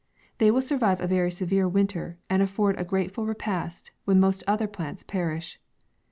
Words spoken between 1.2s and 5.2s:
severe winter, and afford a grateful repast, when most other plants